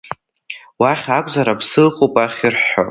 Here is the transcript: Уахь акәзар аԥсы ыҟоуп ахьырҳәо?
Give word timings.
Уахь 0.81 1.07
акәзар 1.17 1.47
аԥсы 1.53 1.81
ыҟоуп 1.87 2.13
ахьырҳәо? 2.23 2.79